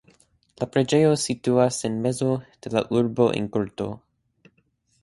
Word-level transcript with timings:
La 0.61 0.67
preĝejo 0.75 1.11
situas 1.23 1.77
en 1.91 2.01
mezo 2.07 2.31
de 2.65 2.73
la 2.79 2.85
urbo 3.03 3.31
en 3.43 3.53
korto. 3.59 3.89